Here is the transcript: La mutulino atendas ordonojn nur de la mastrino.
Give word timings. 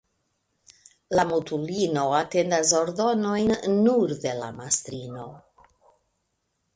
La 1.17 1.25
mutulino 1.31 2.05
atendas 2.19 2.71
ordonojn 2.79 3.53
nur 3.89 4.15
de 4.27 4.33
la 4.39 4.49
mastrino. 4.63 5.27